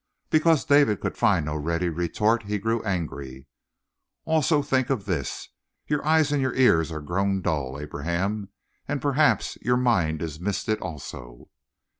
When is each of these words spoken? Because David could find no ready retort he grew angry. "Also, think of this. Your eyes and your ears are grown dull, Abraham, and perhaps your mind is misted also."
Because 0.31 0.65
David 0.65 0.99
could 0.99 1.15
find 1.15 1.45
no 1.45 1.55
ready 1.55 1.87
retort 1.87 2.41
he 2.45 2.57
grew 2.57 2.81
angry. 2.81 3.45
"Also, 4.25 4.63
think 4.63 4.89
of 4.89 5.05
this. 5.05 5.49
Your 5.85 6.03
eyes 6.03 6.31
and 6.31 6.41
your 6.41 6.55
ears 6.55 6.91
are 6.91 7.01
grown 7.01 7.39
dull, 7.43 7.79
Abraham, 7.79 8.49
and 8.87 8.99
perhaps 8.99 9.59
your 9.61 9.77
mind 9.77 10.23
is 10.23 10.39
misted 10.39 10.79
also." 10.79 11.51